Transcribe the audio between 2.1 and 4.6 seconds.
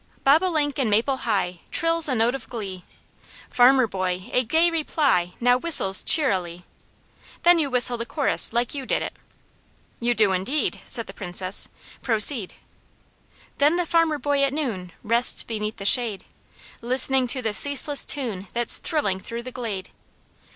note of glee Farmer boy a